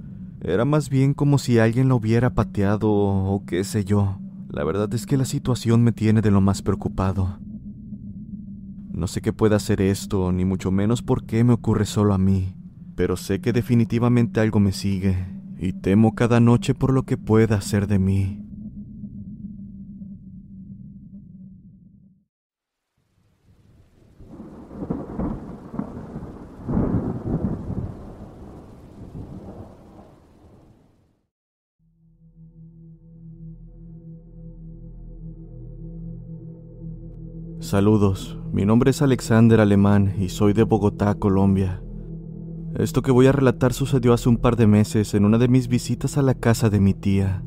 era 0.42 0.64
más 0.64 0.88
bien 0.88 1.14
como 1.14 1.38
si 1.38 1.58
alguien 1.58 1.88
lo 1.88 1.96
hubiera 1.96 2.30
pateado 2.30 2.90
o 2.90 3.44
qué 3.46 3.64
sé 3.64 3.84
yo. 3.84 4.18
La 4.48 4.64
verdad 4.64 4.92
es 4.94 5.06
que 5.06 5.16
la 5.16 5.24
situación 5.24 5.82
me 5.82 5.92
tiene 5.92 6.22
de 6.22 6.30
lo 6.30 6.40
más 6.40 6.62
preocupado. 6.62 7.38
No 8.92 9.06
sé 9.06 9.20
qué 9.20 9.32
pueda 9.32 9.56
hacer 9.56 9.80
esto, 9.80 10.32
ni 10.32 10.44
mucho 10.44 10.70
menos 10.70 11.02
por 11.02 11.24
qué 11.24 11.44
me 11.44 11.52
ocurre 11.52 11.86
solo 11.86 12.12
a 12.14 12.18
mí, 12.18 12.54
pero 12.96 13.16
sé 13.16 13.40
que 13.40 13.52
definitivamente 13.52 14.40
algo 14.40 14.60
me 14.60 14.72
sigue, 14.72 15.26
y 15.58 15.72
temo 15.72 16.14
cada 16.14 16.40
noche 16.40 16.74
por 16.74 16.92
lo 16.92 17.04
que 17.04 17.16
pueda 17.16 17.56
hacer 17.56 17.86
de 17.86 17.98
mí. 17.98 18.49
Saludos, 37.70 38.36
mi 38.52 38.64
nombre 38.64 38.90
es 38.90 39.00
Alexander 39.00 39.60
Alemán 39.60 40.16
y 40.18 40.30
soy 40.30 40.54
de 40.54 40.64
Bogotá, 40.64 41.14
Colombia. 41.14 41.80
Esto 42.76 43.00
que 43.00 43.12
voy 43.12 43.28
a 43.28 43.32
relatar 43.32 43.72
sucedió 43.72 44.12
hace 44.12 44.28
un 44.28 44.38
par 44.38 44.56
de 44.56 44.66
meses 44.66 45.14
en 45.14 45.24
una 45.24 45.38
de 45.38 45.46
mis 45.46 45.68
visitas 45.68 46.18
a 46.18 46.22
la 46.22 46.34
casa 46.34 46.68
de 46.68 46.80
mi 46.80 46.94
tía. 46.94 47.44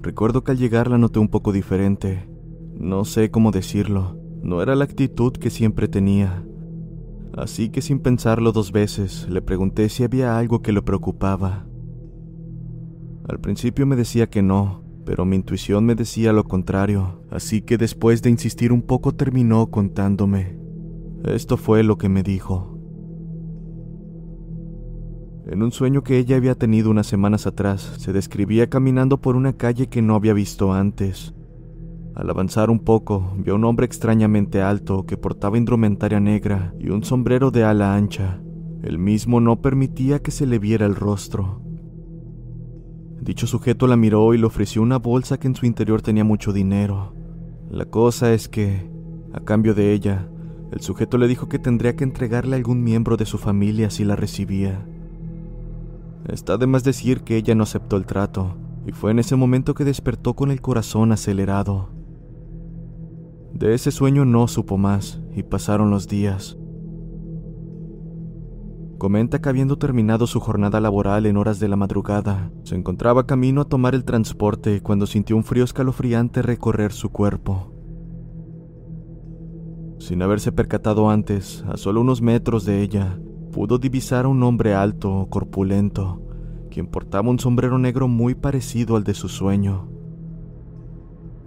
Recuerdo 0.00 0.42
que 0.42 0.52
al 0.52 0.56
llegar 0.56 0.88
la 0.88 0.96
noté 0.96 1.18
un 1.18 1.28
poco 1.28 1.52
diferente. 1.52 2.30
No 2.78 3.04
sé 3.04 3.30
cómo 3.30 3.50
decirlo, 3.50 4.16
No 4.42 4.62
era 4.62 4.74
la 4.74 4.84
actitud 4.84 5.34
que 5.34 5.50
siempre 5.50 5.86
tenía. 5.86 6.42
Así 7.36 7.68
que 7.68 7.82
sin 7.82 7.98
pensarlo 7.98 8.52
dos 8.52 8.72
veces, 8.72 9.28
le 9.28 9.42
pregunté 9.42 9.90
si 9.90 10.02
había 10.02 10.38
algo 10.38 10.62
que 10.62 10.72
lo 10.72 10.82
preocupaba. 10.82 11.66
Al 13.28 13.38
principio 13.38 13.86
me 13.86 13.96
decía 13.96 14.30
que 14.30 14.40
no, 14.40 14.80
pero 15.10 15.24
mi 15.24 15.34
intuición 15.34 15.84
me 15.86 15.96
decía 15.96 16.32
lo 16.32 16.44
contrario, 16.44 17.24
así 17.32 17.62
que 17.62 17.76
después 17.76 18.22
de 18.22 18.30
insistir 18.30 18.70
un 18.70 18.80
poco 18.80 19.12
terminó 19.12 19.68
contándome. 19.68 20.56
Esto 21.24 21.56
fue 21.56 21.82
lo 21.82 21.98
que 21.98 22.08
me 22.08 22.22
dijo. 22.22 22.78
En 25.48 25.64
un 25.64 25.72
sueño 25.72 26.04
que 26.04 26.16
ella 26.16 26.36
había 26.36 26.54
tenido 26.54 26.92
unas 26.92 27.08
semanas 27.08 27.48
atrás, 27.48 27.96
se 27.98 28.12
describía 28.12 28.70
caminando 28.70 29.20
por 29.20 29.34
una 29.34 29.54
calle 29.54 29.88
que 29.88 30.00
no 30.00 30.14
había 30.14 30.32
visto 30.32 30.72
antes. 30.72 31.34
Al 32.14 32.30
avanzar 32.30 32.70
un 32.70 32.78
poco, 32.78 33.34
vio 33.36 33.54
a 33.54 33.56
un 33.56 33.64
hombre 33.64 33.86
extrañamente 33.86 34.62
alto 34.62 35.06
que 35.06 35.16
portaba 35.16 35.58
indumentaria 35.58 36.20
negra 36.20 36.72
y 36.78 36.90
un 36.90 37.02
sombrero 37.02 37.50
de 37.50 37.64
ala 37.64 37.96
ancha. 37.96 38.40
El 38.84 38.98
mismo 38.98 39.40
no 39.40 39.60
permitía 39.60 40.20
que 40.20 40.30
se 40.30 40.46
le 40.46 40.60
viera 40.60 40.86
el 40.86 40.94
rostro. 40.94 41.59
Dicho 43.20 43.46
sujeto 43.46 43.86
la 43.86 43.96
miró 43.96 44.32
y 44.32 44.38
le 44.38 44.46
ofreció 44.46 44.80
una 44.80 44.98
bolsa 44.98 45.38
que 45.38 45.46
en 45.46 45.54
su 45.54 45.66
interior 45.66 46.00
tenía 46.00 46.24
mucho 46.24 46.52
dinero. 46.52 47.14
La 47.70 47.84
cosa 47.84 48.32
es 48.32 48.48
que, 48.48 48.90
a 49.32 49.40
cambio 49.40 49.74
de 49.74 49.92
ella, 49.92 50.28
el 50.72 50.80
sujeto 50.80 51.18
le 51.18 51.28
dijo 51.28 51.48
que 51.48 51.58
tendría 51.58 51.96
que 51.96 52.04
entregarle 52.04 52.54
a 52.54 52.58
algún 52.58 52.82
miembro 52.82 53.16
de 53.16 53.26
su 53.26 53.36
familia 53.36 53.90
si 53.90 54.04
la 54.04 54.16
recibía. 54.16 54.86
Está 56.28 56.56
de 56.56 56.66
más 56.66 56.84
decir 56.84 57.22
que 57.22 57.36
ella 57.36 57.54
no 57.54 57.64
aceptó 57.64 57.96
el 57.96 58.06
trato, 58.06 58.56
y 58.86 58.92
fue 58.92 59.10
en 59.10 59.18
ese 59.18 59.36
momento 59.36 59.74
que 59.74 59.84
despertó 59.84 60.34
con 60.34 60.50
el 60.50 60.60
corazón 60.60 61.12
acelerado. 61.12 61.90
De 63.52 63.74
ese 63.74 63.90
sueño 63.90 64.24
no 64.24 64.48
supo 64.48 64.78
más, 64.78 65.20
y 65.34 65.42
pasaron 65.42 65.90
los 65.90 66.08
días. 66.08 66.56
Comenta 69.00 69.40
que 69.40 69.48
habiendo 69.48 69.78
terminado 69.78 70.26
su 70.26 70.40
jornada 70.40 70.78
laboral 70.78 71.24
en 71.24 71.38
horas 71.38 71.58
de 71.58 71.68
la 71.68 71.76
madrugada, 71.76 72.50
se 72.64 72.74
encontraba 72.74 73.26
camino 73.26 73.62
a 73.62 73.64
tomar 73.64 73.94
el 73.94 74.04
transporte 74.04 74.82
cuando 74.82 75.06
sintió 75.06 75.36
un 75.36 75.42
frío 75.42 75.64
escalofriante 75.64 76.42
recorrer 76.42 76.92
su 76.92 77.08
cuerpo. 77.08 77.72
Sin 79.98 80.20
haberse 80.20 80.52
percatado 80.52 81.08
antes, 81.08 81.64
a 81.66 81.78
solo 81.78 82.02
unos 82.02 82.20
metros 82.20 82.66
de 82.66 82.82
ella, 82.82 83.18
pudo 83.52 83.78
divisar 83.78 84.26
a 84.26 84.28
un 84.28 84.42
hombre 84.42 84.74
alto, 84.74 85.28
corpulento, 85.30 86.20
quien 86.70 86.86
portaba 86.86 87.30
un 87.30 87.38
sombrero 87.38 87.78
negro 87.78 88.06
muy 88.06 88.34
parecido 88.34 88.96
al 88.96 89.04
de 89.04 89.14
su 89.14 89.30
sueño. 89.30 89.88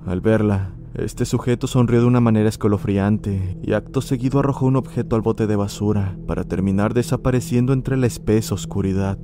Al 0.08 0.22
verla, 0.22 0.74
este 0.96 1.26
sujeto 1.26 1.66
sonrió 1.66 2.02
de 2.02 2.08
una 2.08 2.20
manera 2.20 2.48
escalofriante 2.48 3.58
y 3.64 3.74
acto 3.74 4.00
seguido 4.00 4.40
arrojó 4.40 4.68
un 4.68 4.76
objeto 4.76 5.16
al 5.16 5.24
bote 5.24 5.48
de 5.48 5.56
basura 5.56 6.18
para 6.28 6.44
terminar 6.44 6.94
desapareciendo 6.94 7.74
entre 7.74 7.98
la 7.98 8.06
espesa 8.06 8.54
oscuridad. 8.54 9.18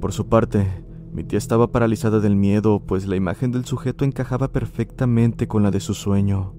Por 0.00 0.12
su 0.12 0.28
parte, 0.28 0.84
mi 1.12 1.22
tía 1.22 1.38
estaba 1.38 1.70
paralizada 1.70 2.18
del 2.18 2.34
miedo, 2.34 2.80
pues 2.84 3.06
la 3.06 3.14
imagen 3.14 3.52
del 3.52 3.64
sujeto 3.64 4.04
encajaba 4.04 4.48
perfectamente 4.48 5.46
con 5.46 5.62
la 5.62 5.70
de 5.70 5.80
su 5.80 5.94
sueño. 5.94 6.54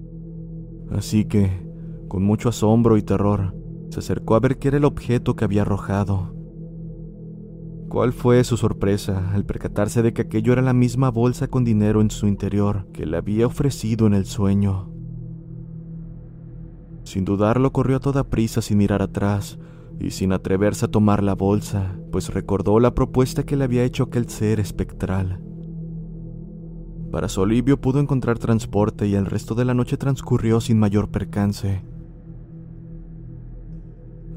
Así 0.90 1.26
que, 1.26 1.66
con 2.08 2.22
mucho 2.22 2.48
asombro 2.48 2.96
y 2.96 3.02
terror, 3.02 3.54
se 3.90 4.00
acercó 4.00 4.34
a 4.34 4.40
ver 4.40 4.58
qué 4.58 4.68
era 4.68 4.78
el 4.78 4.86
objeto 4.86 5.36
que 5.36 5.44
había 5.44 5.62
arrojado. 5.62 6.39
¿Cuál 7.90 8.12
fue 8.12 8.44
su 8.44 8.56
sorpresa 8.56 9.32
al 9.34 9.44
percatarse 9.44 10.00
de 10.00 10.12
que 10.12 10.22
aquello 10.22 10.52
era 10.52 10.62
la 10.62 10.72
misma 10.72 11.10
bolsa 11.10 11.48
con 11.48 11.64
dinero 11.64 12.00
en 12.00 12.12
su 12.12 12.28
interior 12.28 12.86
que 12.92 13.04
le 13.04 13.16
había 13.16 13.48
ofrecido 13.48 14.06
en 14.06 14.14
el 14.14 14.26
sueño? 14.26 14.88
Sin 17.02 17.24
dudarlo, 17.24 17.72
corrió 17.72 17.96
a 17.96 18.00
toda 18.00 18.30
prisa 18.30 18.62
sin 18.62 18.78
mirar 18.78 19.02
atrás 19.02 19.58
y 19.98 20.12
sin 20.12 20.32
atreverse 20.32 20.84
a 20.84 20.88
tomar 20.88 21.24
la 21.24 21.34
bolsa, 21.34 21.98
pues 22.12 22.32
recordó 22.32 22.78
la 22.78 22.94
propuesta 22.94 23.42
que 23.42 23.56
le 23.56 23.64
había 23.64 23.82
hecho 23.82 24.04
aquel 24.04 24.28
ser 24.28 24.60
espectral. 24.60 25.40
Para 27.10 27.28
su 27.28 27.42
alivio 27.42 27.80
pudo 27.80 27.98
encontrar 27.98 28.38
transporte 28.38 29.08
y 29.08 29.16
el 29.16 29.26
resto 29.26 29.56
de 29.56 29.64
la 29.64 29.74
noche 29.74 29.96
transcurrió 29.96 30.60
sin 30.60 30.78
mayor 30.78 31.10
percance. 31.10 31.82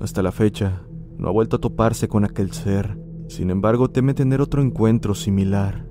Hasta 0.01 0.23
la 0.23 0.31
fecha, 0.31 0.81
no 1.19 1.27
ha 1.27 1.31
vuelto 1.31 1.57
a 1.57 1.61
toparse 1.61 2.07
con 2.07 2.25
aquel 2.25 2.51
ser, 2.51 3.02
sin 3.33 3.49
embargo, 3.49 3.89
teme 3.89 4.13
tener 4.13 4.41
otro 4.41 4.61
encuentro 4.61 5.15
similar. 5.15 5.87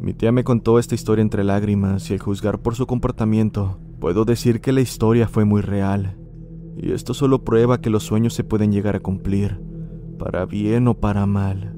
Mi 0.00 0.14
tía 0.14 0.32
me 0.32 0.42
contó 0.42 0.78
esta 0.78 0.94
historia 0.94 1.22
entre 1.22 1.44
lágrimas 1.44 2.10
y 2.10 2.14
al 2.14 2.20
juzgar 2.20 2.60
por 2.60 2.74
su 2.74 2.86
comportamiento, 2.86 3.78
puedo 4.00 4.24
decir 4.24 4.60
que 4.60 4.72
la 4.72 4.80
historia 4.80 5.28
fue 5.28 5.44
muy 5.44 5.60
real. 5.60 6.18
Y 6.76 6.92
esto 6.92 7.14
solo 7.14 7.44
prueba 7.44 7.80
que 7.80 7.90
los 7.90 8.04
sueños 8.04 8.34
se 8.34 8.44
pueden 8.44 8.72
llegar 8.72 8.96
a 8.96 9.00
cumplir, 9.00 9.60
para 10.18 10.46
bien 10.46 10.88
o 10.88 10.94
para 10.94 11.26
mal. 11.26 11.76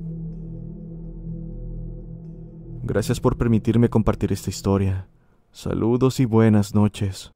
Gracias 2.82 3.20
por 3.20 3.36
permitirme 3.36 3.90
compartir 3.90 4.32
esta 4.32 4.50
historia. 4.50 5.08
Saludos 5.50 6.20
y 6.20 6.24
buenas 6.24 6.74
noches. 6.74 7.36